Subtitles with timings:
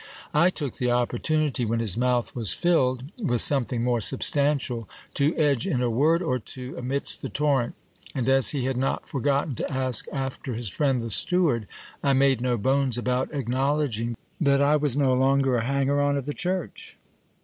[0.33, 2.25] I took the opportunity, when his IXGRATITUDE OF LEWIS GARCIAS.
[2.25, 6.73] lyj mouth was filled with something more substantial, to edge in a word or two
[6.75, 7.75] amidst the torrent;
[8.15, 11.67] and as he had not forgotten to ask after his friend the steward,
[12.01, 16.25] I made no bones about acknowledging that I was no longer a hanger on of
[16.25, 16.97] the church.